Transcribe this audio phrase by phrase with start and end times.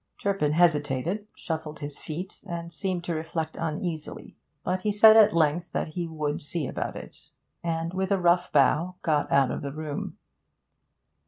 [0.19, 5.73] Turpin hesitated, shuffled his feet, and seemed to reflect uneasily; but he said at length
[5.73, 7.29] that he 'would see about it,'
[7.63, 10.17] and, with a rough bow, got out of the room.